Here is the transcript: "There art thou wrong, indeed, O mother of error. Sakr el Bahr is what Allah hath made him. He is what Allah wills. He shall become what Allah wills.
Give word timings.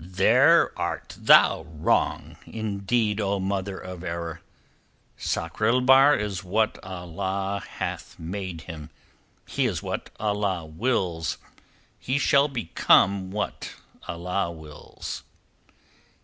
"There 0.00 0.70
art 0.78 1.16
thou 1.20 1.62
wrong, 1.64 2.36
indeed, 2.46 3.20
O 3.20 3.40
mother 3.40 3.78
of 3.80 4.04
error. 4.04 4.42
Sakr 5.16 5.66
el 5.66 5.80
Bahr 5.80 6.14
is 6.16 6.44
what 6.44 6.78
Allah 6.84 7.64
hath 7.68 8.16
made 8.16 8.60
him. 8.60 8.90
He 9.48 9.66
is 9.66 9.82
what 9.82 10.10
Allah 10.20 10.66
wills. 10.66 11.38
He 11.98 12.16
shall 12.16 12.46
become 12.46 13.32
what 13.32 13.74
Allah 14.06 14.52
wills. 14.52 15.24